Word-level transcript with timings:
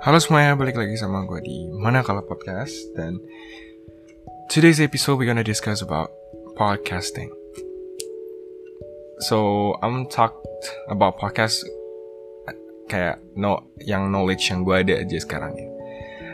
Halo 0.00 0.16
semuanya, 0.16 0.56
balik 0.56 0.80
lagi 0.80 0.96
sama 0.96 1.28
gue 1.28 1.44
di 1.44 1.68
Mana 1.76 2.00
Kalau 2.00 2.24
Podcast 2.24 2.72
Dan 2.96 3.20
today's 4.48 4.80
episode 4.80 5.20
we're 5.20 5.28
gonna 5.28 5.44
discuss 5.44 5.84
about 5.84 6.08
podcasting. 6.56 7.28
So, 9.28 9.76
I'm 9.84 10.08
talk 10.08 10.40
about 10.88 11.20
podcast 11.20 11.68
Kayak 12.88 13.20
no, 13.36 13.68
yang 13.84 14.08
knowledge 14.08 14.48
yang 14.48 14.64
gue 14.64 14.72
ada 14.72 15.04
aja 15.04 15.20
sekarang 15.20 15.52
ya. 15.52 15.68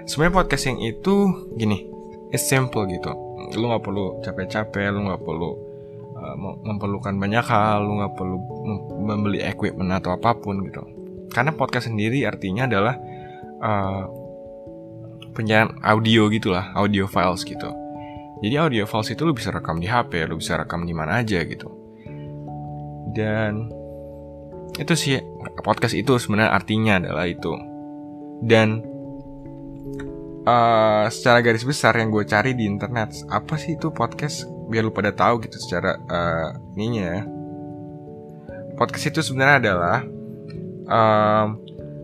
Sebenarnya 0.07 0.47
podcasting 0.47 0.87
itu 0.87 1.27
gini 1.59 1.91
It's 2.31 2.47
simple 2.47 2.87
gitu. 2.87 3.11
Lu 3.59 3.67
gak 3.75 3.83
perlu 3.83 4.23
capek-capek, 4.23 4.95
lu 4.95 5.11
gak 5.11 5.27
perlu 5.27 5.51
uh, 6.15 6.39
memerlukan 6.39 7.19
banyak 7.19 7.43
hal 7.43 7.83
Lu 7.83 7.99
gak 7.99 8.15
perlu 8.15 8.39
membeli 9.11 9.43
equipment 9.43 9.91
atau 9.91 10.15
apa 10.15 10.39
pun 10.39 10.63
gitu. 10.63 10.87
Karena 11.35 11.51
podcast 11.51 11.91
sendiri 11.91 12.23
artinya 12.23 12.71
adalah 12.71 12.95
uh, 13.63 14.05
penyiaran 15.37 15.77
audio 15.85 16.33
gitulah, 16.33 16.73
audio 16.73 17.05
files 17.05 17.45
gitu. 17.45 17.69
Jadi 18.41 18.55
audio 18.57 18.85
files 18.85 19.13
itu 19.13 19.23
lu 19.25 19.33
bisa 19.33 19.53
rekam 19.53 19.81
di 19.81 19.89
HP, 19.89 20.29
lu 20.29 20.41
bisa 20.41 20.57
rekam 20.57 20.85
di 20.85 20.93
mana 20.93 21.21
aja 21.21 21.41
gitu. 21.45 21.69
Dan 23.13 23.73
itu 24.77 24.93
sih 24.93 25.21
podcast 25.65 25.97
itu 25.97 26.21
sebenarnya 26.21 26.53
artinya 26.53 27.01
adalah 27.01 27.25
itu. 27.25 27.53
Dan 28.45 28.85
uh, 30.45 31.09
secara 31.09 31.41
garis 31.41 31.65
besar 31.65 31.97
yang 31.97 32.13
gue 32.13 32.25
cari 32.29 32.53
di 32.53 32.69
internet 32.69 33.25
apa 33.33 33.57
sih 33.57 33.81
itu 33.81 33.89
podcast 33.89 34.45
biar 34.69 34.85
lu 34.85 34.93
pada 34.93 35.15
tahu 35.17 35.41
gitu 35.45 35.57
secara 35.57 35.97
uh, 35.97 36.53
ininya 36.77 37.05
ya. 37.05 37.23
Podcast 38.77 39.09
itu 39.09 39.21
sebenarnya 39.25 39.57
adalah 39.65 40.05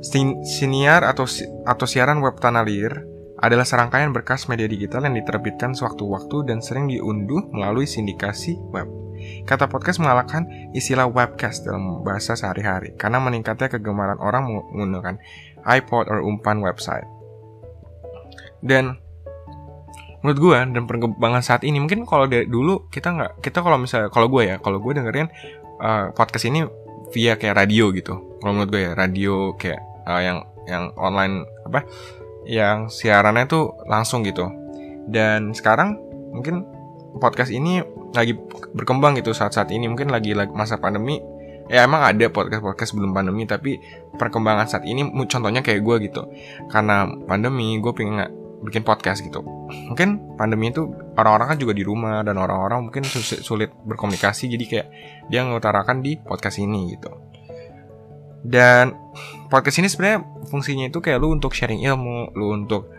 Siniar 0.02 1.06
atau 1.06 1.30
atau 1.62 1.86
siaran 1.86 2.18
web 2.18 2.34
tanah 2.42 2.66
liir 2.66 3.06
adalah 3.42 3.66
serangkaian 3.66 4.14
berkas 4.14 4.46
media 4.46 4.70
digital 4.70 5.02
yang 5.06 5.18
diterbitkan 5.18 5.74
sewaktu-waktu 5.74 6.46
dan 6.46 6.58
sering 6.62 6.86
diunduh 6.86 7.50
melalui 7.50 7.90
sindikasi 7.90 8.54
web. 8.70 8.86
Kata 9.46 9.70
podcast 9.70 10.02
mengalahkan 10.02 10.46
istilah 10.74 11.06
webcast 11.06 11.66
dalam 11.66 12.02
bahasa 12.02 12.34
sehari-hari 12.34 12.94
karena 12.98 13.22
meningkatnya 13.22 13.70
kegemaran 13.70 14.18
orang 14.18 14.46
menggunakan 14.46 15.18
iPod 15.62 16.10
atau 16.10 16.22
umpan 16.26 16.58
website. 16.62 17.06
Dan 18.62 18.98
menurut 20.22 20.38
gue 20.38 20.58
dan 20.78 20.82
perkembangan 20.86 21.42
saat 21.42 21.62
ini 21.66 21.82
mungkin 21.82 22.06
kalau 22.06 22.30
dari 22.30 22.46
dulu 22.46 22.86
kita 22.94 23.10
nggak 23.10 23.32
kita 23.42 23.58
kalau 23.58 23.78
misalnya 23.78 24.06
kalau 24.10 24.30
gue 24.30 24.54
ya 24.54 24.56
kalau 24.62 24.78
gue 24.78 24.94
dengerin 24.94 25.26
uh, 25.82 26.14
podcast 26.14 26.46
ini 26.46 26.62
via 27.10 27.34
kayak 27.34 27.58
radio 27.58 27.90
gitu 27.90 28.38
kalau 28.38 28.54
menurut 28.54 28.70
gue 28.70 28.82
ya 28.86 28.92
radio 28.94 29.34
kayak 29.58 29.91
uh, 30.06 30.22
yang 30.22 30.38
yang 30.66 30.94
online 30.94 31.46
apa 31.66 31.84
yang 32.46 32.90
siarannya 32.90 33.46
tuh 33.46 33.74
langsung 33.86 34.26
gitu. 34.26 34.50
Dan 35.06 35.54
sekarang 35.54 35.98
mungkin 36.34 36.66
podcast 37.18 37.50
ini 37.50 37.82
lagi 38.14 38.34
berkembang 38.74 39.18
gitu 39.18 39.34
saat-saat 39.34 39.70
ini. 39.70 39.86
Mungkin 39.90 40.10
lagi, 40.10 40.34
masa 40.54 40.78
pandemi. 40.78 41.22
Ya 41.70 41.86
emang 41.86 42.02
ada 42.02 42.26
podcast-podcast 42.28 42.92
sebelum 42.92 43.14
pandemi 43.14 43.46
tapi 43.46 43.78
perkembangan 44.18 44.66
saat 44.68 44.84
ini 44.84 45.06
contohnya 45.30 45.62
kayak 45.62 45.80
gue 45.80 45.96
gitu. 46.10 46.22
Karena 46.68 47.06
pandemi 47.24 47.78
gue 47.78 47.92
pengen 47.94 48.28
bikin 48.62 48.82
podcast 48.82 49.22
gitu. 49.22 49.40
Mungkin 49.88 50.36
pandemi 50.36 50.74
itu 50.74 50.90
orang-orang 51.16 51.54
kan 51.54 51.58
juga 51.58 51.72
di 51.72 51.86
rumah 51.86 52.26
dan 52.26 52.36
orang-orang 52.36 52.90
mungkin 52.90 53.06
sulit, 53.06 53.40
sulit 53.40 53.70
berkomunikasi. 53.86 54.50
Jadi 54.50 54.64
kayak 54.68 54.86
dia 55.30 55.46
mengutarakan 55.46 56.02
di 56.02 56.18
podcast 56.18 56.60
ini 56.60 56.98
gitu 56.98 57.31
dan 58.42 58.98
podcast 59.46 59.78
ini 59.78 59.88
sebenarnya 59.90 60.26
fungsinya 60.50 60.90
itu 60.90 60.98
kayak 60.98 61.22
lu 61.22 61.30
untuk 61.30 61.54
sharing 61.54 61.82
ilmu, 61.82 62.34
lu 62.34 62.50
untuk 62.54 62.90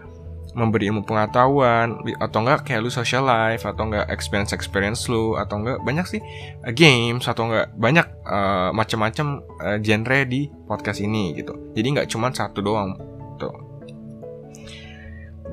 memberi 0.54 0.94
ilmu 0.94 1.02
pengetahuan 1.02 1.98
atau 2.22 2.40
enggak 2.46 2.70
kayak 2.70 2.86
lu 2.86 2.94
social 2.94 3.26
life 3.26 3.66
atau 3.66 3.90
enggak 3.90 4.06
experience 4.14 4.53
experience 4.53 5.09
lu 5.09 5.34
atau 5.34 5.58
enggak 5.59 5.82
banyak 5.82 6.06
sih 6.06 6.22
uh, 6.62 6.70
games 6.72 7.26
atau 7.26 7.50
enggak 7.50 7.74
banyak 7.74 8.06
uh, 8.24 8.70
macam-macam 8.70 9.42
uh, 9.59 9.78
genre 9.82 10.20
di 10.30 10.48
podcast 10.70 11.02
ini 11.02 11.34
gitu. 11.34 11.74
Jadi 11.74 11.88
nggak 11.98 12.08
cuma 12.14 12.30
satu 12.30 12.62
doang 12.62 12.96
tuh. 13.42 13.53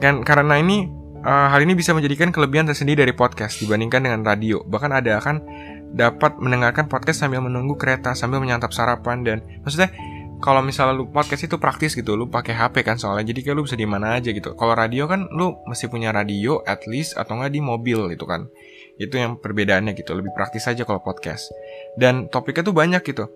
Dan 0.01 0.21
karena 0.25 0.61
ini 0.61 0.89
uh, 1.25 1.49
hal 1.49 1.65
ini 1.65 1.73
bisa 1.73 1.97
menjadikan 1.97 2.29
kelebihan 2.29 2.69
tersendiri 2.69 3.09
dari 3.09 3.15
podcast 3.17 3.61
dibandingkan 3.61 4.05
dengan 4.05 4.21
radio. 4.25 4.61
Bahkan 4.65 4.91
ada 4.93 5.17
kan 5.21 5.41
dapat 5.91 6.39
mendengarkan 6.39 6.87
podcast 6.87 7.27
sambil 7.27 7.43
menunggu 7.43 7.75
kereta, 7.75 8.15
sambil 8.15 8.39
menyantap 8.39 8.71
sarapan 8.71 9.27
dan 9.27 9.39
maksudnya 9.63 9.91
kalau 10.41 10.65
misalnya 10.65 10.97
lu 10.97 11.05
podcast 11.13 11.45
itu 11.45 11.61
praktis 11.61 11.93
gitu, 11.93 12.17
lu 12.17 12.33
pakai 12.33 12.57
HP 12.57 12.81
kan 12.81 12.97
soalnya 12.97 13.29
jadi 13.29 13.45
kayak 13.45 13.57
lu 13.61 13.63
bisa 13.69 13.77
di 13.77 13.85
mana 13.85 14.17
aja 14.17 14.33
gitu. 14.33 14.57
Kalau 14.57 14.73
radio 14.73 15.05
kan 15.05 15.29
lu 15.29 15.61
mesti 15.69 15.93
punya 15.93 16.11
radio 16.17 16.65
at 16.65 16.89
least 16.89 17.15
atau 17.21 17.37
enggak 17.37 17.53
di 17.53 17.61
mobil 17.61 18.09
gitu 18.17 18.25
kan. 18.25 18.49
Itu 18.97 19.21
yang 19.21 19.37
perbedaannya 19.37 19.93
gitu, 19.93 20.17
lebih 20.17 20.33
praktis 20.33 20.65
aja 20.65 20.89
kalau 20.89 21.05
podcast. 21.05 21.53
Dan 22.01 22.33
topiknya 22.33 22.65
tuh 22.65 22.77
banyak 22.77 23.05
gitu. 23.05 23.29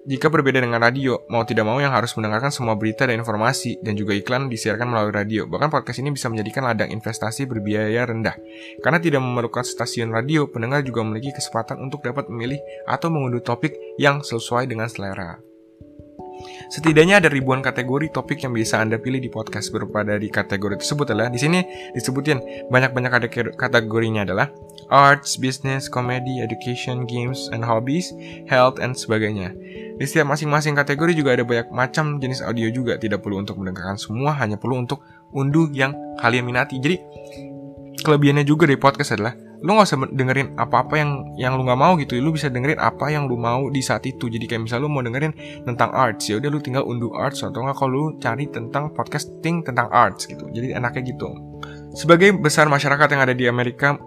Jika 0.00 0.32
berbeda 0.32 0.64
dengan 0.64 0.80
radio, 0.80 1.28
mau 1.28 1.44
tidak 1.44 1.68
mau 1.68 1.76
yang 1.76 1.92
harus 1.92 2.16
mendengarkan 2.16 2.48
semua 2.48 2.72
berita 2.72 3.04
dan 3.04 3.20
informasi 3.20 3.84
dan 3.84 4.00
juga 4.00 4.16
iklan 4.16 4.48
disiarkan 4.48 4.88
melalui 4.88 5.12
radio. 5.12 5.44
Bahkan 5.44 5.68
podcast 5.68 6.00
ini 6.00 6.16
bisa 6.16 6.32
menjadikan 6.32 6.64
ladang 6.64 6.88
investasi 6.88 7.44
berbiaya 7.44 8.08
rendah. 8.08 8.32
Karena 8.80 8.96
tidak 8.96 9.20
memerlukan 9.20 9.60
stasiun 9.60 10.08
radio, 10.08 10.48
pendengar 10.48 10.80
juga 10.88 11.04
memiliki 11.04 11.36
kesempatan 11.36 11.84
untuk 11.84 12.00
dapat 12.00 12.32
memilih 12.32 12.56
atau 12.88 13.12
mengunduh 13.12 13.44
topik 13.44 13.76
yang 14.00 14.24
sesuai 14.24 14.72
dengan 14.72 14.88
selera. 14.88 15.36
Setidaknya 16.72 17.20
ada 17.20 17.28
ribuan 17.28 17.60
kategori 17.60 18.08
topik 18.14 18.40
yang 18.40 18.56
bisa 18.56 18.80
Anda 18.80 18.96
pilih 18.96 19.20
di 19.20 19.28
podcast 19.28 19.68
berupa 19.68 20.00
dari 20.00 20.32
kategori 20.32 20.80
tersebut 20.80 21.12
adalah 21.12 21.28
di 21.28 21.36
sini 21.36 21.60
disebutin 21.92 22.70
banyak-banyak 22.72 23.12
kategorinya 23.58 24.24
adalah 24.24 24.48
arts, 24.88 25.36
business, 25.36 25.90
comedy, 25.90 26.40
education, 26.40 27.04
games 27.04 27.52
and 27.52 27.60
hobbies, 27.60 28.14
health 28.48 28.80
and 28.80 28.96
sebagainya. 28.96 29.52
Di 30.00 30.08
setiap 30.08 30.32
masing-masing 30.32 30.72
kategori 30.72 31.12
juga 31.12 31.36
ada 31.36 31.44
banyak 31.44 31.68
macam 31.68 32.16
jenis 32.16 32.40
audio 32.40 32.72
juga, 32.72 32.96
tidak 32.96 33.20
perlu 33.20 33.44
untuk 33.44 33.60
mendengarkan 33.60 34.00
semua, 34.00 34.32
hanya 34.40 34.56
perlu 34.56 34.80
untuk 34.80 35.04
unduh 35.36 35.68
yang 35.76 35.92
kalian 36.16 36.48
minati. 36.48 36.80
Jadi 36.80 36.96
kelebihannya 38.00 38.48
juga 38.48 38.64
dari 38.64 38.80
podcast 38.80 39.12
adalah 39.12 39.36
lu 39.60 39.76
gak 39.76 39.92
usah 39.92 40.00
dengerin 40.08 40.56
apa-apa 40.56 40.94
yang 40.96 41.10
yang 41.36 41.52
lu 41.60 41.68
nggak 41.68 41.76
mau 41.76 41.92
gitu. 42.00 42.16
Lu 42.16 42.32
bisa 42.32 42.48
dengerin 42.48 42.80
apa 42.80 43.12
yang 43.12 43.28
lu 43.28 43.36
mau 43.36 43.68
di 43.68 43.84
saat 43.84 44.08
itu. 44.08 44.32
Jadi 44.32 44.48
kayak 44.48 44.64
misalnya 44.64 44.88
lu 44.88 44.92
mau 44.92 45.04
dengerin 45.04 45.36
tentang 45.68 45.92
arts 45.92 46.32
ya 46.32 46.40
udah 46.40 46.48
lu 46.48 46.64
tinggal 46.64 46.88
unduh 46.88 47.12
arts. 47.12 47.44
Atau 47.44 47.60
nggak 47.60 47.76
kalau 47.76 47.92
lu 47.92 48.04
cari 48.16 48.48
tentang 48.48 48.96
podcasting 48.96 49.60
tentang 49.60 49.92
arts 49.92 50.24
gitu. 50.24 50.48
Jadi 50.48 50.72
enaknya 50.72 51.12
gitu. 51.12 51.28
Sebagai 51.92 52.40
besar 52.40 52.72
masyarakat 52.72 53.08
yang 53.12 53.20
ada 53.20 53.34
di 53.36 53.44
Amerika 53.44 54.00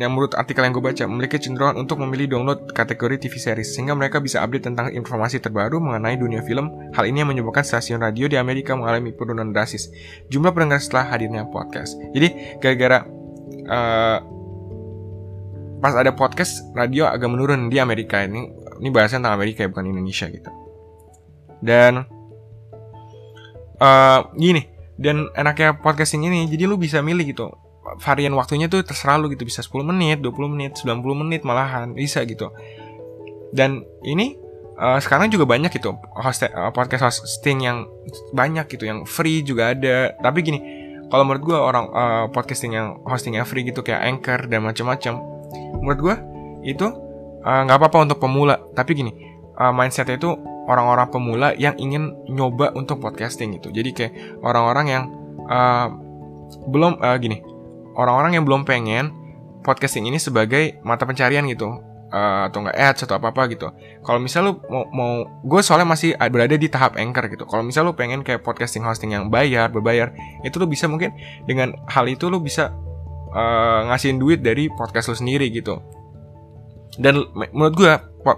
yang 0.00 0.16
menurut 0.16 0.32
artikel 0.32 0.64
yang 0.64 0.72
gue 0.72 0.80
baca 0.80 1.04
memiliki 1.04 1.36
cenderungan 1.36 1.76
untuk 1.76 2.00
memilih 2.00 2.32
download 2.32 2.72
kategori 2.72 3.28
TV 3.28 3.34
series 3.36 3.76
sehingga 3.76 3.92
mereka 3.92 4.16
bisa 4.16 4.40
update 4.40 4.72
tentang 4.72 4.88
informasi 4.96 5.44
terbaru 5.44 5.76
mengenai 5.76 6.16
dunia 6.16 6.40
film. 6.40 6.72
Hal 6.96 7.04
ini 7.04 7.20
yang 7.20 7.28
menyebabkan 7.28 7.60
stasiun 7.60 8.00
radio 8.00 8.24
di 8.24 8.40
Amerika 8.40 8.72
mengalami 8.72 9.12
penurunan 9.12 9.52
drastis 9.52 9.92
jumlah 10.32 10.56
pendengar 10.56 10.80
setelah 10.80 11.12
hadirnya 11.12 11.44
podcast. 11.52 12.00
Jadi 12.16 12.56
gara-gara 12.64 13.04
uh, 13.68 14.18
pas 15.84 15.92
ada 15.92 16.16
podcast 16.16 16.64
radio 16.72 17.04
agak 17.04 17.28
menurun 17.28 17.68
di 17.68 17.76
Amerika 17.76 18.24
ini 18.24 18.48
ini 18.80 18.88
bahasa 18.88 19.20
tentang 19.20 19.36
Amerika 19.36 19.64
ya 19.64 19.68
bukan 19.68 19.84
Indonesia 19.84 20.32
gitu. 20.32 20.48
Dan 21.60 22.08
uh, 23.84 24.20
gini 24.32 24.64
dan 24.96 25.28
enaknya 25.36 25.76
podcasting 25.76 26.24
ini 26.24 26.48
jadi 26.48 26.64
lu 26.64 26.80
bisa 26.80 27.04
milih 27.04 27.36
gitu 27.36 27.52
varian 27.98 28.36
waktunya 28.36 28.70
tuh 28.70 28.84
terserah 28.86 29.18
lu 29.18 29.32
gitu 29.32 29.42
bisa 29.42 29.64
10 29.64 29.82
menit, 29.82 30.22
20 30.22 30.52
menit, 30.52 30.78
90 30.78 31.02
menit 31.26 31.42
malahan 31.42 31.90
bisa 31.96 32.22
gitu. 32.28 32.54
Dan 33.50 33.82
ini 34.06 34.38
uh, 34.78 34.98
sekarang 35.02 35.28
juga 35.28 35.44
banyak 35.44 35.74
gitu 35.74 35.98
host 36.14 36.46
uh, 36.46 36.70
podcast 36.70 37.20
hosting 37.20 37.66
yang 37.66 37.90
banyak 38.30 38.70
gitu 38.70 38.86
yang 38.86 39.02
free 39.04 39.42
juga 39.42 39.74
ada. 39.74 40.14
Tapi 40.18 40.38
gini, 40.40 40.58
kalau 41.10 41.26
menurut 41.26 41.42
gue 41.42 41.58
orang 41.58 41.84
uh, 41.90 42.26
podcasting 42.30 42.78
yang 42.78 43.02
hostingnya 43.02 43.42
free 43.42 43.66
gitu 43.66 43.82
kayak 43.82 44.06
Anchor 44.06 44.46
dan 44.46 44.62
macam-macam, 44.62 45.18
menurut 45.82 46.00
gue 46.00 46.16
itu 46.70 46.86
nggak 47.42 47.76
uh, 47.76 47.80
apa-apa 47.80 48.06
untuk 48.06 48.18
pemula. 48.22 48.56
Tapi 48.72 48.90
gini, 48.94 49.12
uh, 49.58 49.74
mindsetnya 49.74 50.16
itu 50.16 50.30
orang-orang 50.70 51.08
pemula 51.10 51.48
yang 51.58 51.74
ingin 51.76 52.14
nyoba 52.30 52.70
untuk 52.78 53.02
podcasting 53.02 53.58
gitu. 53.58 53.74
Jadi 53.74 53.90
kayak 53.90 54.12
orang-orang 54.46 54.86
yang 54.86 55.04
uh, 55.50 55.90
belum 56.70 56.98
uh, 56.98 57.16
gini 57.18 57.49
orang-orang 58.00 58.40
yang 58.40 58.44
belum 58.48 58.64
pengen 58.64 59.12
podcasting 59.60 60.08
ini 60.08 60.16
sebagai 60.16 60.80
mata 60.80 61.04
pencarian 61.04 61.44
gitu 61.44 61.68
uh, 62.10 62.48
atau 62.48 62.64
enggak 62.64 62.76
ads 62.80 63.00
atau 63.04 63.20
apa 63.20 63.28
apa 63.28 63.42
gitu. 63.52 63.68
Kalau 64.00 64.18
misal 64.18 64.48
lu 64.48 64.52
mau, 64.72 64.84
mau 64.90 65.12
gue 65.44 65.60
soalnya 65.60 65.88
masih 65.92 66.16
berada 66.32 66.56
di 66.56 66.68
tahap 66.72 66.96
anchor 66.96 67.28
gitu. 67.28 67.44
Kalau 67.44 67.60
misal 67.60 67.84
lu 67.84 67.92
pengen 67.92 68.24
kayak 68.24 68.40
podcasting 68.40 68.82
hosting 68.82 69.12
yang 69.12 69.28
bayar 69.28 69.68
berbayar, 69.68 70.10
itu 70.42 70.56
lu 70.56 70.64
bisa 70.64 70.88
mungkin 70.88 71.12
dengan 71.44 71.76
hal 71.92 72.08
itu 72.08 72.32
lu 72.32 72.40
bisa 72.40 72.72
uh, 73.34 73.80
ngasihin 73.90 74.18
duit 74.18 74.40
dari 74.42 74.68
podcast 74.72 75.10
lu 75.12 75.16
sendiri 75.16 75.50
gitu. 75.50 75.80
dan 76.98 77.22
menurut 77.54 77.74
gue 77.78 77.92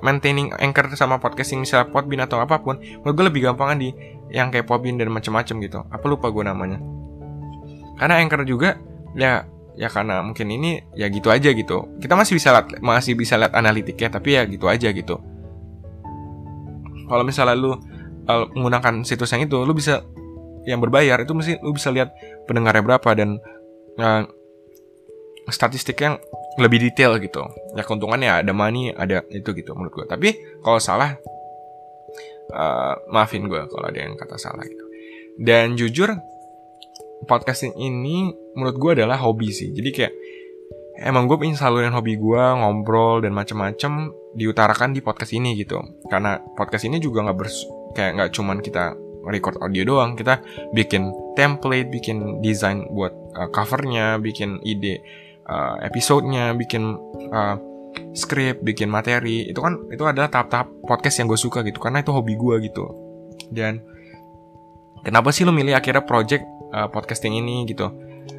maintaining 0.04 0.52
anchor 0.60 0.86
sama 0.94 1.18
podcasting 1.18 1.64
misalnya 1.64 1.88
Podbean 1.90 2.22
atau 2.22 2.38
apa 2.38 2.60
pun 2.60 2.78
menurut 2.78 3.14
gue 3.16 3.26
lebih 3.32 3.40
gampang 3.48 3.80
di 3.80 3.90
yang 4.28 4.52
kayak 4.52 4.68
Podbean 4.68 5.00
dan 5.00 5.08
macam-macam 5.08 5.54
gitu 5.64 5.78
apa 5.88 6.04
lupa 6.06 6.28
gue 6.28 6.44
namanya 6.44 6.78
karena 7.96 8.20
anchor 8.20 8.44
juga 8.44 8.76
ya 9.16 9.48
ya 9.76 9.88
karena 9.88 10.20
mungkin 10.20 10.48
ini 10.52 10.84
ya 10.92 11.08
gitu 11.08 11.32
aja 11.32 11.50
gitu. 11.52 11.88
Kita 12.00 12.14
masih 12.16 12.36
bisa 12.36 12.52
lihat 12.52 12.66
masih 12.80 13.12
bisa 13.16 13.34
lihat 13.40 13.56
analitiknya 13.56 14.08
tapi 14.12 14.36
ya 14.36 14.42
gitu 14.44 14.68
aja 14.68 14.92
gitu. 14.92 15.16
Kalau 17.08 17.24
misalnya 17.24 17.56
lu 17.56 17.72
uh, 17.72 17.78
menggunakan 18.52 19.04
situs 19.04 19.32
yang 19.32 19.44
itu 19.48 19.58
lu 19.64 19.72
bisa 19.72 20.04
yang 20.62 20.78
berbayar 20.78 21.18
itu 21.24 21.32
mesti 21.34 21.58
lu 21.60 21.74
bisa 21.74 21.90
lihat 21.90 22.14
pendengarnya 22.46 22.84
berapa 22.84 23.10
dan 23.18 23.40
uh, 23.98 24.22
statistik 25.50 25.98
yang 26.00 26.20
lebih 26.60 26.84
detail 26.88 27.16
gitu. 27.18 27.42
Ya 27.76 27.82
keuntungannya 27.84 28.44
ada 28.44 28.52
money 28.52 28.92
ada 28.92 29.24
itu 29.32 29.52
gitu 29.56 29.72
menurut 29.72 29.92
gue 29.92 30.06
tapi 30.08 30.36
kalau 30.60 30.78
salah 30.78 31.16
uh, 32.52 32.94
maafin 33.08 33.48
gue 33.48 33.60
kalau 33.72 33.88
ada 33.88 33.98
yang 33.98 34.14
kata 34.16 34.36
salah 34.36 34.62
gitu. 34.64 34.84
Dan 35.40 35.80
jujur 35.80 36.12
podcasting 37.26 37.74
ini 37.78 38.30
menurut 38.54 38.76
gue 38.78 38.90
adalah 39.02 39.18
hobi 39.20 39.50
sih. 39.50 39.70
Jadi 39.72 39.90
kayak 39.94 40.12
emang 41.02 41.26
gue 41.26 41.36
pengen 41.40 41.56
salurin 41.56 41.94
hobi 41.94 42.18
gue 42.18 42.42
ngobrol 42.58 43.22
dan 43.24 43.32
macem-macem 43.32 44.12
diutarakan 44.36 44.96
di 44.96 45.00
podcast 45.00 45.32
ini 45.32 45.56
gitu. 45.56 45.80
Karena 46.08 46.38
podcast 46.56 46.84
ini 46.88 46.98
juga 46.98 47.24
nggak 47.26 47.36
bers 47.38 47.56
kayak 47.92 48.10
nggak 48.18 48.30
cuman 48.34 48.58
kita 48.60 48.96
record 49.26 49.58
audio 49.62 49.82
doang. 49.86 50.18
Kita 50.18 50.42
bikin 50.74 51.10
template 51.38 51.88
bikin 51.88 52.42
desain 52.44 52.84
buat 52.92 53.14
uh, 53.38 53.48
covernya 53.48 54.20
bikin 54.20 54.60
ide 54.66 55.00
uh, 55.48 55.80
episodenya, 55.80 56.52
bikin 56.58 56.98
uh, 57.32 57.56
script, 58.16 58.64
bikin 58.64 58.88
materi, 58.88 59.44
itu 59.48 59.60
kan 59.60 59.76
itu 59.92 60.00
adalah 60.08 60.32
tahap-tahap 60.32 60.68
podcast 60.88 61.20
yang 61.20 61.28
gue 61.28 61.36
suka 61.36 61.60
gitu, 61.60 61.76
karena 61.76 62.00
itu 62.00 62.08
hobi 62.08 62.40
gue 62.40 62.56
gitu. 62.72 62.84
Dan 63.52 63.84
kenapa 65.04 65.28
sih 65.28 65.44
lo 65.44 65.52
milih 65.52 65.76
akhirnya 65.76 66.00
project 66.00 66.40
uh, 66.72 66.88
podcasting 66.88 67.36
ini 67.38 67.68
gitu? 67.68 67.92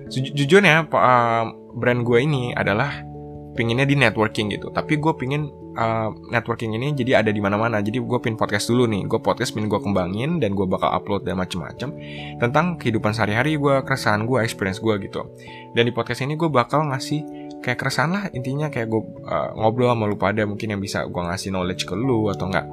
Jujurnya 0.09 0.89
uh, 0.89 1.45
brand 1.77 2.01
gue 2.03 2.19
ini 2.21 2.51
adalah 2.53 3.05
pinginnya 3.53 3.85
di 3.85 3.93
networking 3.93 4.49
gitu, 4.49 4.73
tapi 4.73 4.97
gue 4.97 5.13
pingin 5.13 5.45
uh, 5.77 6.09
networking 6.33 6.73
ini 6.73 6.97
jadi 6.97 7.21
ada 7.21 7.29
di 7.29 7.37
mana-mana. 7.37 7.81
Jadi 7.85 8.01
gue 8.01 8.19
pin 8.21 8.33
podcast 8.33 8.69
dulu 8.69 8.89
nih, 8.89 9.05
gue 9.05 9.19
podcast 9.21 9.53
pin 9.53 9.69
gue 9.69 9.77
kembangin 9.77 10.41
dan 10.41 10.57
gue 10.57 10.65
bakal 10.65 10.89
upload 10.89 11.21
dan 11.21 11.37
macem-macem 11.37 11.93
tentang 12.41 12.81
kehidupan 12.81 13.13
sehari-hari 13.13 13.57
gue, 13.61 13.75
keresahan 13.85 14.25
gue, 14.25 14.41
experience 14.41 14.81
gue 14.81 14.97
gitu. 15.05 15.29
Dan 15.77 15.85
di 15.85 15.93
podcast 15.93 16.25
ini 16.25 16.33
gue 16.33 16.49
bakal 16.49 16.89
ngasih 16.89 17.43
kayak 17.63 17.79
keresahan 17.79 18.11
lah 18.11 18.23
intinya 18.35 18.67
kayak 18.67 18.91
gue 18.91 19.01
uh, 19.23 19.55
ngobrol 19.55 19.95
sama 19.95 20.03
lu 20.11 20.19
pada 20.19 20.43
mungkin 20.43 20.75
yang 20.75 20.81
bisa 20.83 21.07
gue 21.07 21.21
ngasih 21.23 21.49
knowledge 21.55 21.87
ke 21.87 21.95
lu 21.95 22.27
atau 22.27 22.51
enggak 22.51 22.67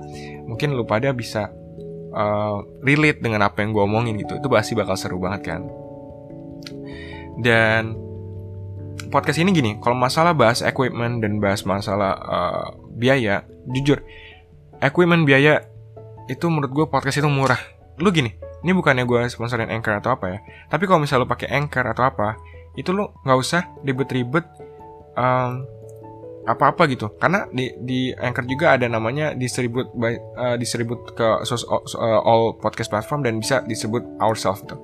mungkin 0.50 0.74
lu 0.74 0.82
pada 0.82 1.14
bisa 1.14 1.54
uh, 2.14 2.62
relate 2.84 3.22
dengan 3.22 3.46
apa 3.46 3.62
yang 3.62 3.74
gue 3.74 3.82
omongin 3.82 4.14
gitu 4.20 4.38
itu 4.38 4.48
pasti 4.50 4.72
bakal 4.78 4.94
seru 4.94 5.18
banget 5.18 5.54
kan 5.54 5.60
dan 7.40 7.96
podcast 9.10 9.42
ini 9.42 9.50
gini 9.50 9.70
kalau 9.82 9.98
masalah 9.98 10.32
bahas 10.32 10.62
equipment 10.62 11.20
dan 11.20 11.42
bahas 11.42 11.66
masalah 11.66 12.14
uh, 12.20 12.66
biaya, 12.94 13.48
jujur, 13.72 14.04
equipment 14.78 15.26
biaya 15.26 15.66
itu 16.30 16.46
menurut 16.46 16.70
gue 16.70 16.86
podcast 16.86 17.18
itu 17.18 17.26
murah. 17.26 17.58
Lu 17.98 18.12
gini, 18.14 18.36
ini 18.62 18.70
bukannya 18.76 19.08
gue 19.08 19.26
sponsorin 19.32 19.68
Anchor 19.68 19.98
atau 19.98 20.14
apa 20.14 20.26
ya. 20.30 20.38
Tapi 20.68 20.86
kalau 20.86 21.02
misalnya 21.02 21.26
lu 21.26 21.28
pakai 21.28 21.48
Anchor 21.50 21.84
atau 21.90 22.04
apa, 22.06 22.38
itu 22.78 22.94
lu 22.94 23.10
nggak 23.26 23.38
usah 23.40 23.66
ribet-ribet 23.82 24.46
um, 25.18 25.66
apa-apa 26.48 26.88
gitu 26.88 27.12
karena 27.20 27.44
di 27.52 27.69
di 27.84 28.00
Anchor 28.16 28.48
juga 28.48 28.72
ada 28.72 28.88
namanya 28.88 29.37
distribute 29.37 29.92
by 29.92 30.16
uh, 30.40 30.56
distribute 30.56 31.12
ke 31.12 31.44
sos, 31.44 31.69
uh, 31.69 32.20
all 32.25 32.56
podcast 32.56 32.88
platform 32.88 33.20
dan 33.20 33.37
bisa 33.37 33.60
disebut 33.69 34.00
ourselves 34.16 34.64
gitu. 34.64 34.81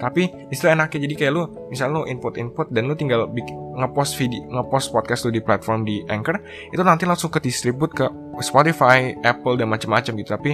Tapi 0.00 0.32
itu 0.48 0.64
enaknya 0.64 1.04
jadi 1.04 1.14
kayak 1.14 1.32
lu 1.36 1.42
misal 1.68 1.92
lu 1.92 2.08
input-input 2.08 2.72
dan 2.72 2.88
lu 2.88 2.96
tinggal 2.96 3.28
ngepost 3.76 4.16
video 4.16 4.48
ngepost 4.48 4.96
podcast 4.96 5.28
lu 5.28 5.30
di 5.36 5.44
platform 5.44 5.84
di 5.84 6.00
Anchor 6.08 6.40
itu 6.72 6.80
nanti 6.80 7.04
langsung 7.04 7.28
ke 7.28 7.38
distribute 7.44 7.92
ke 7.92 8.08
Spotify, 8.40 9.12
Apple 9.20 9.60
dan 9.60 9.68
macam-macam 9.68 10.12
gitu. 10.16 10.30
Tapi 10.32 10.52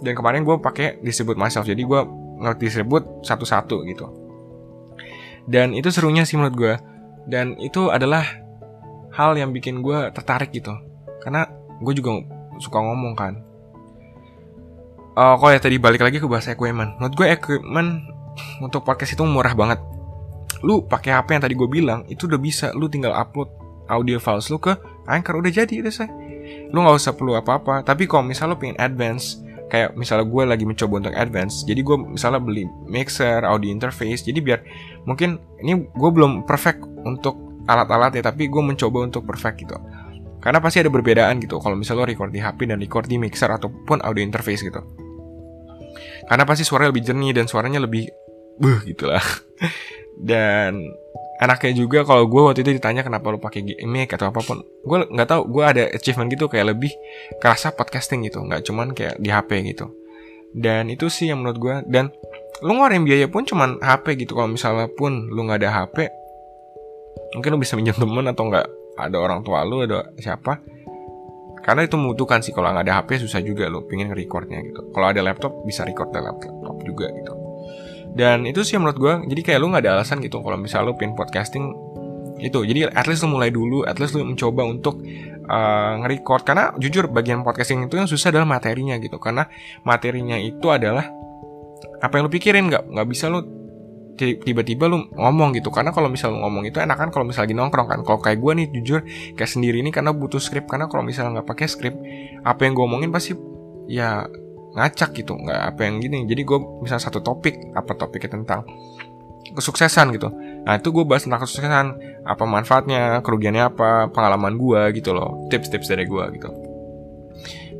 dan 0.00 0.16
kemarin 0.16 0.40
gue 0.48 0.56
pakai 0.56 1.04
disebut 1.04 1.36
myself 1.36 1.68
jadi 1.68 1.84
gue 1.84 2.00
nge-distribute 2.40 3.20
satu-satu 3.20 3.84
gitu. 3.84 4.08
Dan 5.44 5.76
itu 5.76 5.92
serunya 5.92 6.24
sih 6.24 6.40
menurut 6.40 6.56
gue. 6.56 6.74
Dan 7.28 7.60
itu 7.60 7.92
adalah 7.92 8.24
hal 9.20 9.36
yang 9.36 9.52
bikin 9.52 9.84
gue 9.84 10.08
tertarik 10.16 10.48
gitu. 10.56 10.72
Karena 11.20 11.44
gue 11.80 11.92
juga 11.92 12.24
suka 12.56 12.80
ngomong 12.80 13.12
kan. 13.12 13.34
Uh, 15.14 15.36
kalau 15.36 15.52
ya 15.52 15.60
tadi 15.60 15.76
balik 15.76 16.00
lagi 16.00 16.22
ke 16.22 16.24
bahasa 16.30 16.54
equipment 16.54 16.96
menurut 16.96 17.18
gue 17.18 17.26
equipment 17.28 18.06
untuk 18.64 18.80
podcast 18.86 19.12
itu 19.12 19.22
murah 19.28 19.52
banget. 19.52 19.82
Lu 20.64 20.86
pakai 20.88 21.12
HP 21.12 21.36
yang 21.36 21.44
tadi 21.44 21.54
gue 21.56 21.68
bilang 21.68 22.08
itu 22.08 22.24
udah 22.24 22.40
bisa. 22.40 22.72
Lu 22.72 22.88
tinggal 22.88 23.12
upload 23.12 23.52
audio 23.90 24.16
files 24.22 24.48
lu 24.48 24.56
ke 24.62 24.72
Anchor 25.10 25.42
udah 25.42 25.50
jadi 25.50 25.82
udah 25.82 25.90
saya 25.90 26.10
lu 26.70 26.82
nggak 26.82 26.96
usah 26.96 27.12
perlu 27.14 27.36
apa-apa. 27.36 27.82
Tapi 27.82 28.06
kalau 28.06 28.26
misal 28.26 28.54
lu 28.54 28.56
pengen 28.56 28.78
advance 28.78 29.42
kayak 29.70 29.94
misalnya 29.94 30.26
gue 30.26 30.42
lagi 30.42 30.64
mencoba 30.66 31.06
untuk 31.06 31.14
advance 31.14 31.62
jadi 31.62 31.80
gue 31.86 31.96
misalnya 32.10 32.42
beli 32.42 32.66
mixer 32.90 33.46
audio 33.46 33.70
interface 33.70 34.26
jadi 34.26 34.42
biar 34.42 34.60
mungkin 35.06 35.38
ini 35.62 35.86
gue 35.86 36.10
belum 36.10 36.42
perfect 36.42 36.82
untuk 37.06 37.38
alat-alat 37.70 38.18
ya 38.18 38.22
tapi 38.26 38.50
gue 38.50 38.62
mencoba 38.62 39.06
untuk 39.06 39.22
perfect 39.22 39.56
gitu. 39.62 39.78
Karena 40.40 40.58
pasti 40.58 40.80
ada 40.80 40.88
perbedaan 40.88 41.36
gitu 41.38 41.60
kalau 41.60 41.76
misalnya 41.76 42.02
lo 42.02 42.08
record 42.08 42.32
di 42.32 42.40
HP 42.40 42.64
dan 42.64 42.80
record 42.80 43.06
di 43.06 43.20
mixer 43.20 43.52
ataupun 43.52 44.02
audio 44.02 44.24
interface 44.24 44.64
gitu. 44.64 44.80
Karena 46.26 46.44
pasti 46.48 46.64
suaranya 46.66 46.90
lebih 46.90 47.04
jernih 47.06 47.32
dan 47.36 47.46
suaranya 47.46 47.80
lebih 47.82 48.08
buh 48.60 48.84
gitulah 48.84 49.24
dan 50.30 50.92
enaknya 51.40 51.72
juga 51.72 52.04
kalau 52.04 52.28
gue 52.28 52.42
waktu 52.44 52.60
itu 52.60 52.76
ditanya 52.76 53.00
kenapa 53.00 53.32
lo 53.32 53.40
pakai 53.40 53.64
mic 53.88 54.12
atau 54.12 54.28
apa 54.28 54.44
pun 54.44 54.60
gue 54.60 54.98
nggak 55.08 55.28
tahu 55.32 55.42
gue 55.48 55.64
ada 55.64 55.84
achievement 55.96 56.28
gitu 56.28 56.52
kayak 56.52 56.76
lebih 56.76 56.92
kerasa 57.40 57.72
podcasting 57.72 58.28
gitu 58.28 58.44
nggak 58.44 58.60
cuman 58.68 58.92
kayak 58.92 59.16
di 59.16 59.32
HP 59.32 59.64
gitu. 59.72 59.88
Dan 60.50 60.90
itu 60.90 61.06
sih 61.08 61.30
yang 61.30 61.40
menurut 61.40 61.58
gue 61.58 61.74
dan 61.88 62.12
lu 62.60 62.76
ngeluarin 62.76 63.08
biaya 63.08 63.26
pun 63.32 63.48
cuman 63.48 63.80
HP 63.80 64.20
gitu 64.26 64.36
kalau 64.36 64.52
misalnya 64.52 64.92
pun 64.92 65.32
lu 65.32 65.48
nggak 65.48 65.64
ada 65.64 65.70
HP 65.72 65.96
mungkin 67.34 67.50
lu 67.54 67.58
bisa 67.62 67.74
minjem 67.78 67.96
temen 67.96 68.26
atau 68.26 68.44
nggak? 68.50 68.66
Ada 69.00 69.16
orang 69.16 69.40
tua 69.46 69.64
lu 69.64 69.86
ada 69.86 70.10
siapa? 70.20 70.60
Karena 71.60 71.84
itu 71.84 71.94
membutuhkan 72.00 72.40
sih 72.40 72.56
kalau 72.56 72.72
nggak 72.72 72.84
ada 72.88 72.94
HP 73.00 73.20
susah 73.20 73.40
juga 73.44 73.68
lo 73.68 73.84
pingin 73.84 74.10
recordnya 74.12 74.64
gitu. 74.64 74.90
Kalau 74.90 75.06
ada 75.12 75.20
laptop 75.20 75.60
bisa 75.68 75.84
record 75.84 76.08
dari 76.10 76.24
laptop 76.24 76.76
juga 76.82 77.12
gitu. 77.12 77.32
Dan 78.10 78.48
itu 78.48 78.64
sih 78.66 78.74
menurut 78.80 78.98
gue 78.98 79.12
jadi 79.30 79.40
kayak 79.44 79.58
lu 79.60 79.70
nggak 79.70 79.84
ada 79.86 79.92
alasan 80.00 80.18
gitu 80.24 80.42
kalau 80.42 80.58
misal 80.58 80.88
lu 80.88 80.96
pin 80.96 81.12
podcasting 81.12 81.70
itu. 82.40 82.64
Jadi 82.64 82.88
at 82.88 83.04
least 83.04 83.22
lu 83.28 83.36
mulai 83.36 83.52
dulu 83.52 83.84
at 83.84 84.00
least 84.00 84.16
lu 84.16 84.24
mencoba 84.24 84.64
untuk 84.64 85.04
uh, 85.46 85.92
nge-record. 86.00 86.42
Karena 86.48 86.72
jujur 86.80 87.12
bagian 87.12 87.44
podcasting 87.44 87.84
itu 87.86 88.00
yang 88.00 88.08
susah 88.08 88.32
adalah 88.32 88.48
materinya 88.48 88.96
gitu. 88.96 89.20
Karena 89.20 89.44
materinya 89.84 90.40
itu 90.40 90.66
adalah 90.72 91.06
apa 92.00 92.12
yang 92.16 92.26
lu 92.26 92.32
pikirin 92.32 92.72
nggak 92.72 92.88
nggak 92.88 93.06
bisa 93.08 93.28
lu 93.28 93.44
tiba-tiba 94.18 94.88
lu 94.90 95.08
ngomong 95.14 95.54
gitu. 95.56 95.68
Karena 95.68 95.94
kalau 95.94 96.08
misal 96.10 96.34
ngomong 96.34 96.66
itu 96.68 96.80
enak 96.80 96.96
kan 96.96 97.08
kalau 97.12 97.24
misal 97.28 97.44
lagi 97.44 97.56
nongkrong 97.56 97.88
kan. 97.88 98.00
Kalau 98.04 98.18
kayak 98.18 98.38
gue 98.38 98.52
nih 98.62 98.66
jujur 98.74 99.00
kayak 99.34 99.50
sendiri 99.50 99.80
ini 99.80 99.90
karena 99.94 100.10
butuh 100.12 100.40
skrip 100.42 100.68
karena 100.68 100.90
kalau 100.90 101.06
misalnya 101.06 101.40
nggak 101.40 101.48
pakai 101.48 101.66
skrip 101.70 101.94
apa 102.44 102.60
yang 102.66 102.76
gue 102.76 102.84
omongin 102.84 103.10
pasti 103.12 103.32
ya 103.88 104.26
ngacak 104.76 105.16
gitu. 105.16 105.36
Nggak 105.36 105.60
apa 105.74 105.80
yang 105.88 106.00
gini. 106.00 106.24
Jadi 106.28 106.42
gue 106.44 106.58
misal 106.84 106.98
satu 107.00 107.24
topik 107.24 107.72
apa 107.72 107.92
topiknya 107.96 108.40
tentang 108.40 108.66
kesuksesan 109.50 110.14
gitu. 110.14 110.28
Nah 110.62 110.76
itu 110.76 110.88
gue 110.92 111.04
bahas 111.08 111.24
tentang 111.24 111.42
kesuksesan. 111.42 111.86
Apa 112.28 112.44
manfaatnya 112.44 113.24
kerugiannya 113.24 113.72
apa 113.72 114.12
pengalaman 114.12 114.60
gue 114.60 115.00
gitu 115.00 115.16
loh. 115.16 115.48
Tips-tips 115.48 115.88
dari 115.88 116.04
gue 116.04 116.24
gitu. 116.36 116.50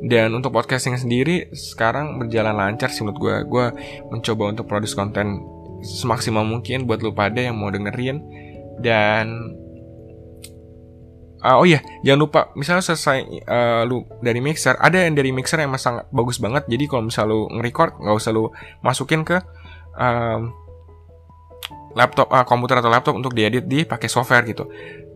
Dan 0.00 0.32
untuk 0.32 0.56
podcasting 0.56 0.96
sendiri 0.96 1.52
sekarang 1.52 2.16
berjalan 2.16 2.56
lancar 2.56 2.88
sih 2.88 3.04
menurut 3.04 3.20
gue 3.20 3.34
gue 3.44 3.66
mencoba 4.08 4.48
untuk 4.48 4.64
produce 4.64 4.96
konten 4.96 5.59
semaksimal 5.80 6.44
mungkin 6.44 6.84
buat 6.84 7.00
lu 7.00 7.12
pada 7.12 7.40
yang 7.40 7.58
mau 7.58 7.72
dengerin. 7.72 8.20
Dan 8.80 9.56
uh, 11.44 11.56
oh 11.60 11.66
iya 11.68 11.80
jangan 12.04 12.20
lupa 12.20 12.40
misalnya 12.56 12.84
selesai 12.84 13.18
uh, 13.48 13.82
lu 13.88 14.04
dari 14.20 14.40
mixer 14.40 14.76
ada 14.76 15.04
yang 15.04 15.16
dari 15.16 15.32
mixer 15.32 15.60
yang 15.60 15.72
sangat 15.76 16.08
bagus 16.12 16.40
banget. 16.40 16.64
Jadi 16.68 16.84
kalau 16.88 17.02
misal 17.04 17.28
lu 17.28 17.48
nge-record 17.48 18.00
nggak 18.00 18.16
usah 18.16 18.32
lu 18.32 18.48
masukin 18.84 19.24
ke 19.24 19.40
uh, 19.96 20.40
laptop 21.96 22.30
uh, 22.30 22.46
komputer 22.46 22.78
atau 22.78 22.90
laptop 22.92 23.14
untuk 23.18 23.34
diedit 23.34 23.66
di 23.66 23.84
pakai 23.84 24.08
software 24.08 24.44
gitu. 24.48 24.68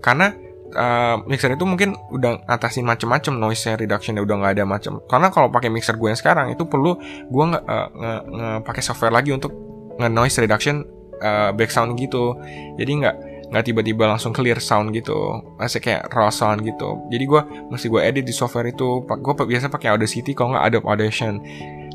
Karena 0.04 0.32
uh, 0.74 1.16
mixer 1.24 1.54
itu 1.54 1.64
mungkin 1.64 1.96
udah 2.10 2.44
ngatasin 2.44 2.84
macam-macam 2.84 3.32
noise 3.48 3.64
reduction 3.78 4.18
udah 4.18 4.36
nggak 4.42 4.52
ada 4.58 4.64
macam 4.66 5.00
karena 5.06 5.28
kalau 5.30 5.48
pakai 5.48 5.70
mixer 5.70 5.96
gue 5.96 6.10
yang 6.10 6.18
sekarang 6.18 6.52
itu 6.52 6.66
perlu 6.66 6.98
gue 7.30 7.44
nggak 7.54 7.64
uh, 7.64 8.60
pakai 8.66 8.82
software 8.82 9.14
lagi 9.14 9.30
untuk 9.30 9.73
nge 10.00 10.08
noise 10.10 10.36
reduction 10.40 10.84
uh, 11.22 11.50
background 11.54 11.96
gitu. 11.98 12.34
Jadi 12.80 12.92
nggak 13.04 13.16
nggak 13.54 13.64
tiba-tiba 13.70 14.10
langsung 14.10 14.34
clear 14.34 14.58
sound 14.58 14.90
gitu. 14.90 15.14
Masih 15.60 15.78
kayak 15.78 16.10
raw 16.10 16.28
sound 16.32 16.66
gitu. 16.66 16.98
Jadi 17.12 17.24
gue 17.24 17.40
mesti 17.70 17.86
gue 17.86 18.00
edit 18.02 18.24
di 18.26 18.34
software 18.34 18.70
itu. 18.70 19.04
Gue 19.06 19.34
biasa 19.34 19.70
pakai 19.70 19.94
Audacity 19.94 20.34
kalau 20.34 20.56
nggak 20.56 20.64
Adobe 20.66 20.86
Audition. 20.90 21.38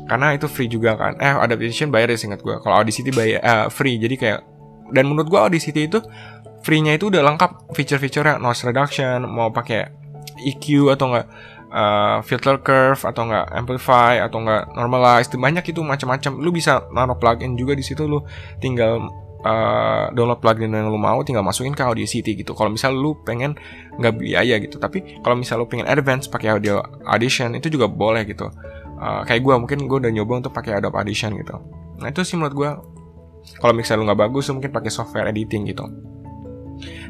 Karena 0.08 0.34
itu 0.34 0.46
free 0.50 0.70
juga 0.70 0.96
kan. 0.96 1.20
Eh 1.20 1.34
Adobe 1.34 1.68
Audition 1.68 1.92
bayar 1.92 2.10
ya 2.14 2.18
singkat 2.18 2.40
gue 2.40 2.56
kalau 2.64 2.80
Audacity 2.80 3.10
bayar 3.12 3.40
uh, 3.44 3.66
free. 3.68 4.00
Jadi 4.00 4.16
kayak 4.16 4.40
dan 4.90 5.04
menurut 5.06 5.28
gue 5.30 5.40
Audacity 5.40 5.86
itu 5.86 6.00
free-nya 6.60 6.96
itu 6.96 7.08
udah 7.08 7.24
lengkap. 7.24 7.72
Feature-feature 7.72 8.36
noise 8.40 8.62
reduction 8.64 9.24
mau 9.28 9.48
pakai 9.52 9.88
EQ 10.40 10.92
atau 10.96 11.12
enggak 11.12 11.26
uh, 11.70 12.18
filter 12.26 12.58
curve 12.60 13.00
atau 13.02 13.26
enggak 13.26 13.46
amplify 13.54 14.20
atau 14.20 14.42
enggak 14.42 14.68
normalize 14.74 15.30
banyak 15.32 15.64
itu 15.70 15.80
macam-macam. 15.80 16.32
Lu 16.38 16.50
bisa 16.50 16.84
naruh 16.90 17.16
plugin 17.16 17.54
juga 17.54 17.72
di 17.78 17.82
situ 17.86 18.04
lu 18.04 18.22
tinggal 18.58 19.08
uh, 19.46 20.10
download 20.12 20.42
plugin 20.42 20.74
yang 20.74 20.90
lu 20.90 21.00
mau 21.00 21.22
tinggal 21.22 21.46
masukin 21.46 21.72
ke 21.72 21.82
Audacity 21.82 22.36
gitu. 22.36 22.52
Kalau 22.52 22.70
misal 22.70 22.94
lu 22.94 23.16
pengen 23.22 23.56
nggak 23.96 24.14
biaya 24.20 24.58
gitu 24.60 24.76
tapi 24.76 25.20
kalau 25.22 25.38
misal 25.38 25.62
lu 25.62 25.66
pengen 25.66 25.86
advance 25.88 26.26
pakai 26.28 26.58
audio 26.58 26.82
audition 27.08 27.54
itu 27.56 27.72
juga 27.72 27.86
boleh 27.88 28.26
gitu. 28.28 28.50
Uh, 29.00 29.24
kayak 29.24 29.40
gue 29.40 29.54
mungkin 29.56 29.88
gue 29.88 29.96
udah 29.96 30.12
nyoba 30.12 30.44
untuk 30.44 30.52
pakai 30.52 30.76
Adobe 30.76 31.00
Audition 31.00 31.32
gitu. 31.40 31.56
Nah 32.04 32.12
itu 32.12 32.20
sih 32.20 32.36
menurut 32.36 32.52
gue 32.52 32.70
kalau 33.56 33.72
misalnya 33.72 34.04
lu 34.04 34.06
nggak 34.12 34.20
bagus 34.28 34.52
lu 34.52 34.60
mungkin 34.60 34.72
pakai 34.76 34.90
software 34.92 35.32
editing 35.32 35.64
gitu. 35.64 35.88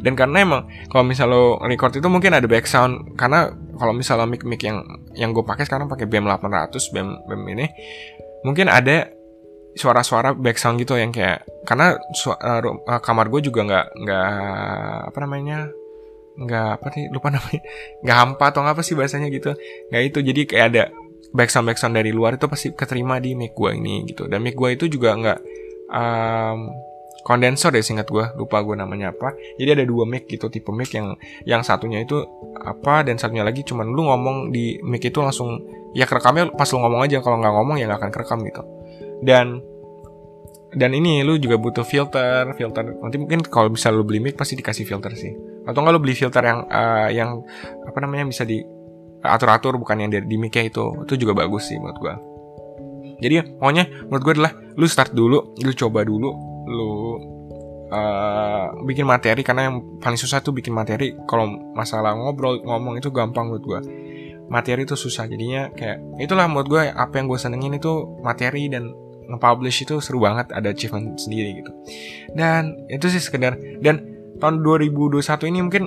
Dan 0.02 0.19
karena 0.19 0.43
emang 0.43 0.62
kalau 0.90 1.07
misalnya 1.07 1.37
lo 1.37 1.59
record 1.62 1.95
itu 1.95 2.09
mungkin 2.11 2.35
ada 2.35 2.47
back 2.47 2.67
sound 2.67 3.14
karena 3.14 3.55
kalau 3.80 3.96
misalnya 3.96 4.28
mic 4.28 4.44
mic 4.44 4.60
yang 4.60 4.84
yang 5.16 5.32
gue 5.32 5.40
pakai 5.40 5.64
sekarang 5.64 5.88
pakai 5.88 6.04
BM 6.04 6.28
800 6.28 6.92
BM 6.92 7.08
BM 7.25 7.42
ini 7.56 7.66
mungkin 8.44 8.68
ada 8.68 9.08
suara-suara 9.72 10.34
back 10.34 10.58
sound 10.58 10.82
gitu 10.82 10.99
yang 10.99 11.14
kayak 11.14 11.46
karena 11.64 11.96
suara, 12.12 12.60
uh, 12.60 12.76
uh, 12.84 13.00
kamar 13.00 13.32
gue 13.32 13.40
juga 13.49 13.64
nggak 13.64 13.87
nggak 14.02 14.30
apa 15.08 15.18
namanya 15.22 15.58
nggak 16.40 16.68
apa 16.80 16.87
sih 16.94 17.04
lupa 17.12 17.28
namanya 17.37 17.62
nggak 18.02 18.16
hampa 18.16 18.44
atau 18.50 18.60
apa 18.66 18.82
sih 18.84 18.99
bahasanya 18.99 19.32
gitu 19.32 19.54
nggak 19.88 20.02
itu. 20.12 20.18
Jadi 20.20 20.40
kayak 20.50 20.66
ada 20.75 20.84
back 21.30 21.49
sound 21.49 21.66
back 21.70 21.78
sound 21.78 21.94
dari 21.94 22.10
luar 22.10 22.37
itu 22.37 22.46
pasti 22.50 22.75
keterima 22.75 23.22
di 23.22 23.38
mic 23.38 23.54
gue 23.54 23.70
ini 23.72 24.04
gitu. 24.10 24.26
Dan 24.26 24.42
mic 24.42 24.58
gue 24.58 24.68
itu 24.75 24.90
juga 24.90 25.14
nggak 25.14 25.38
um, 25.88 26.58
kondensor 27.22 27.74
deh 27.74 27.84
singkat 27.84 28.08
gue 28.08 28.24
lupa 28.36 28.60
gue 28.64 28.76
namanya 28.76 29.12
apa. 29.12 29.36
Jadi 29.60 29.80
ada 29.80 29.84
dua 29.84 30.04
mic 30.08 30.26
gitu 30.28 30.48
tipe 30.48 30.72
mic 30.72 30.92
yang 30.92 31.16
yang 31.44 31.62
satunya 31.64 32.00
itu 32.02 32.20
apa 32.60 33.04
dan 33.04 33.20
satunya 33.20 33.44
lagi 33.44 33.64
cuman 33.64 33.92
lu 33.92 34.08
ngomong 34.08 34.52
di 34.52 34.80
mic 34.84 35.04
itu 35.04 35.20
langsung 35.20 35.60
ya 35.92 36.04
kerekamnya 36.08 36.52
pas 36.56 36.68
lu 36.72 36.80
ngomong 36.80 37.04
aja. 37.04 37.20
Kalau 37.20 37.38
nggak 37.40 37.54
ngomong 37.54 37.76
ya 37.80 37.84
nggak 37.88 38.00
akan 38.00 38.12
kerekam 38.12 38.38
gitu. 38.46 38.62
Dan 39.20 39.46
dan 40.70 40.90
ini 40.94 41.26
lu 41.26 41.36
juga 41.36 41.58
butuh 41.58 41.82
filter 41.84 42.50
filter. 42.54 42.84
Nanti 43.02 43.16
mungkin 43.18 43.44
kalau 43.44 43.68
bisa 43.68 43.90
lu 43.92 44.06
beli 44.06 44.22
mic 44.22 44.38
pasti 44.38 44.56
dikasih 44.56 44.86
filter 44.88 45.12
sih. 45.14 45.32
Atau 45.68 45.84
nggak 45.84 45.94
lu 45.96 46.00
beli 46.00 46.14
filter 46.16 46.42
yang 46.42 46.64
uh, 46.66 47.08
yang 47.12 47.42
apa 47.84 47.98
namanya 48.00 48.26
bisa 48.30 48.46
di 48.46 48.62
atur-atur 49.20 49.76
bukan 49.76 50.06
yang 50.06 50.10
dari 50.10 50.24
di 50.24 50.36
mic 50.40 50.56
itu. 50.56 51.04
Itu 51.04 51.14
juga 51.20 51.36
bagus 51.36 51.68
sih 51.68 51.76
menurut 51.76 52.00
gue 52.00 52.14
jadi 53.20 53.44
pokoknya 53.60 54.08
menurut 54.08 54.22
gue 54.24 54.34
adalah 54.40 54.52
lu 54.74 54.86
start 54.88 55.12
dulu 55.12 55.54
lu 55.60 55.72
coba 55.76 56.02
dulu 56.02 56.50
lu 56.70 57.18
uh, 57.90 58.70
bikin 58.86 59.04
materi 59.04 59.42
karena 59.42 59.66
yang 59.66 59.98
paling 59.98 60.16
susah 60.16 60.38
tuh 60.38 60.54
bikin 60.54 60.70
materi. 60.70 61.18
Kalau 61.26 61.50
masalah 61.74 62.14
ngobrol 62.14 62.62
ngomong 62.62 63.02
itu 63.02 63.10
gampang 63.10 63.50
menurut 63.50 63.64
gue 63.66 63.80
materi 64.50 64.82
itu 64.82 64.98
susah 64.98 65.30
jadinya 65.30 65.70
kayak 65.70 66.02
itulah 66.18 66.50
menurut 66.50 66.68
gue 66.68 66.82
apa 66.90 67.22
yang 67.22 67.30
gue 67.30 67.38
senengin 67.38 67.78
itu 67.78 68.18
materi 68.18 68.66
dan 68.66 68.90
nge-publish 69.30 69.86
itu 69.86 70.02
seru 70.02 70.18
banget 70.18 70.50
ada 70.50 70.74
achievement 70.74 71.14
sendiri 71.14 71.62
gitu. 71.62 71.70
Dan 72.34 72.74
itu 72.90 73.06
sih 73.06 73.22
sekedar 73.22 73.54
dan 73.78 74.02
tahun 74.42 74.66
2021 74.66 75.22
ini 75.54 75.58
mungkin 75.62 75.84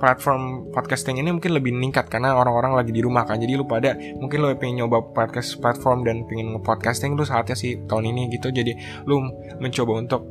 platform 0.00 0.72
podcasting 0.72 1.20
ini 1.20 1.30
mungkin 1.30 1.52
lebih 1.52 1.76
meningkat 1.76 2.08
karena 2.08 2.34
orang-orang 2.34 2.74
lagi 2.74 2.90
di 2.90 3.04
rumah 3.04 3.28
kan 3.28 3.36
jadi 3.36 3.60
lu 3.60 3.68
pada 3.68 3.94
mungkin 4.18 4.40
lu 4.40 4.48
pengen 4.56 4.84
nyoba 4.84 5.12
podcast 5.12 5.60
platform 5.60 6.02
dan 6.08 6.24
pengen 6.24 6.56
nge-podcasting 6.56 7.14
lu 7.14 7.22
saatnya 7.22 7.54
sih 7.54 7.78
tahun 7.84 8.10
ini 8.16 8.32
gitu 8.32 8.48
jadi 8.48 8.72
lu 9.04 9.20
mencoba 9.60 9.92
untuk 10.00 10.22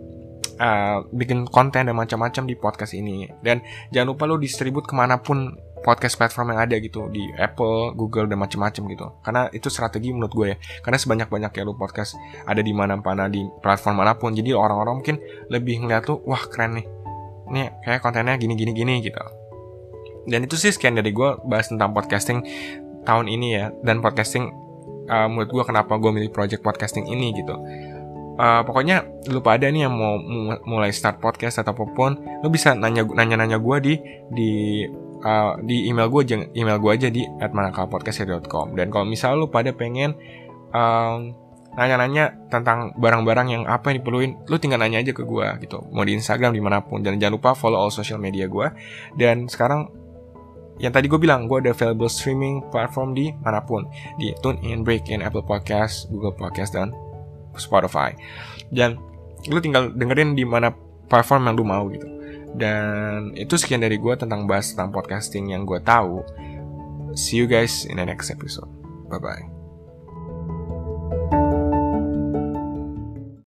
uh, 0.60 1.06
bikin 1.14 1.46
konten 1.48 1.88
dan 1.88 1.96
macam-macam 1.96 2.44
di 2.50 2.56
podcast 2.58 2.98
ini 2.98 3.30
dan 3.46 3.62
jangan 3.94 4.18
lupa 4.18 4.24
lu 4.26 4.42
distribut 4.42 4.86
ke 4.86 4.94
mana 4.98 5.22
pun 5.22 5.54
podcast 5.80 6.20
platform 6.20 6.56
yang 6.56 6.62
ada 6.70 6.76
gitu 6.78 7.08
di 7.08 7.24
Apple, 7.40 7.96
Google 7.96 8.28
dan 8.28 8.38
macam-macam 8.40 8.84
gitu. 8.92 9.08
Karena 9.24 9.48
itu 9.56 9.68
strategi 9.72 10.12
menurut 10.12 10.34
gue 10.36 10.48
ya. 10.56 10.58
Karena 10.84 11.00
sebanyak 11.00 11.32
banyak 11.32 11.52
ya 11.56 11.64
lu 11.64 11.74
podcast 11.76 12.20
ada 12.46 12.60
di 12.60 12.76
mana-mana 12.76 13.32
di 13.32 13.48
platform 13.64 14.04
mana 14.04 14.14
pun. 14.20 14.36
Jadi 14.36 14.52
orang-orang 14.52 15.00
mungkin 15.02 15.18
lebih 15.48 15.88
ngeliat 15.88 16.04
tuh 16.06 16.20
wah 16.28 16.44
keren 16.52 16.84
nih 16.84 16.86
ini 17.50 17.70
kayak 17.84 18.02
kontennya 18.02 18.38
gini 18.38 18.54
gini 18.56 18.72
gini 18.72 18.94
gitu. 19.04 19.20
Dan 20.30 20.46
itu 20.46 20.56
sih 20.56 20.70
sekian 20.70 20.94
dari 20.98 21.10
gue 21.10 21.30
bahas 21.50 21.70
tentang 21.70 21.92
podcasting 21.92 22.46
tahun 23.04 23.26
ini 23.28 23.48
ya. 23.58 23.66
Dan 23.82 24.00
podcasting 24.00 24.50
uh, 25.10 25.28
menurut 25.28 25.50
gue 25.50 25.64
kenapa 25.66 25.98
gue 25.98 26.12
milih 26.14 26.32
project 26.32 26.62
podcasting 26.62 27.10
ini 27.10 27.34
gitu. 27.34 27.58
Uh, 28.40 28.64
pokoknya 28.64 29.04
lu 29.28 29.44
pada 29.44 29.68
nih 29.68 29.84
yang 29.84 29.96
mau 30.00 30.16
mulai 30.64 30.96
start 30.96 31.20
podcast 31.20 31.60
atau 31.60 31.76
apa 31.76 31.84
pun 31.92 32.16
lu 32.40 32.48
bisa 32.48 32.72
nanya 32.72 33.04
nanya 33.04 33.36
nanya 33.36 33.60
gue 33.60 33.78
di 33.84 33.94
di 34.32 34.52
uh, 35.28 35.60
di 35.60 35.92
email 35.92 36.08
gue 36.08 36.24
email 36.56 36.80
gue 36.80 36.92
aja 36.96 37.12
di 37.12 37.28
@manakalpodcast.com 37.28 38.80
dan 38.80 38.88
kalau 38.88 39.04
misal 39.04 39.36
lu 39.36 39.52
pada 39.52 39.76
pengen 39.76 40.16
um, 40.72 41.36
nanya-nanya 41.78 42.50
tentang 42.50 42.96
barang-barang 42.98 43.48
yang 43.54 43.64
apa 43.70 43.92
yang 43.94 44.02
diperluin, 44.02 44.32
lu 44.50 44.56
tinggal 44.58 44.82
nanya 44.82 45.02
aja 45.02 45.14
ke 45.14 45.22
gue 45.22 45.48
gitu. 45.64 45.86
Mau 45.94 46.04
di 46.04 46.18
Instagram 46.18 46.56
di 46.56 46.62
mana 46.64 46.82
pun. 46.82 47.06
Dan 47.06 47.22
jangan 47.22 47.38
lupa 47.38 47.52
follow 47.54 47.78
all 47.78 47.94
social 47.94 48.18
media 48.18 48.50
gue. 48.50 48.68
Dan 49.16 49.46
sekarang 49.46 49.90
yang 50.80 50.96
tadi 50.96 51.12
gue 51.12 51.20
bilang, 51.20 51.46
gue 51.46 51.60
ada 51.60 51.76
available 51.76 52.08
streaming 52.08 52.64
platform 52.72 53.14
di 53.14 53.32
mana 53.44 53.62
pun. 53.62 53.86
Di 54.18 54.34
TuneIn, 54.40 54.82
Breakin, 54.88 55.22
Apple 55.22 55.44
Podcast, 55.44 56.08
Google 56.08 56.34
Podcast, 56.34 56.74
dan 56.74 56.96
Spotify. 57.60 58.16
Dan 58.72 58.96
lu 59.48 59.60
tinggal 59.64 59.92
dengerin 59.96 60.36
di 60.36 60.44
mana 60.44 60.72
platform 61.08 61.48
yang 61.52 61.56
lu 61.56 61.66
mau 61.68 61.84
gitu. 61.92 62.08
Dan 62.56 63.36
itu 63.38 63.56
sekian 63.56 63.84
dari 63.84 64.02
gue 64.02 64.14
tentang 64.18 64.50
bahas 64.50 64.74
tentang 64.74 64.90
podcasting 64.90 65.54
yang 65.54 65.64
gue 65.70 65.78
tahu. 65.84 66.26
See 67.14 67.38
you 67.38 67.46
guys 67.50 67.86
in 67.86 67.98
the 67.98 68.06
next 68.06 68.30
episode. 68.34 68.70
Bye-bye. 69.10 69.49